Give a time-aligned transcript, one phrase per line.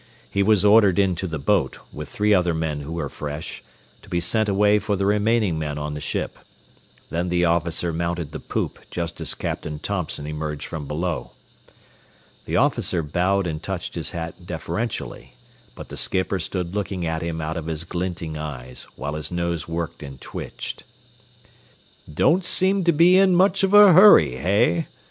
[0.31, 3.63] He was ordered into the boat, with three other men who were fresh,
[4.01, 6.39] to be sent away for the remaining men on the ship.
[7.11, 11.33] Then the officer mounted the poop just as Captain Thompson emerged from below.
[12.45, 15.35] The officer bowed and touched his hat deferentially,
[15.75, 19.67] but the skipper stood looking at him out of his glinting eyes, while his nose
[19.67, 20.83] worked and twitched.
[22.11, 24.87] "Don't seem to be in much of a hurry, hey?"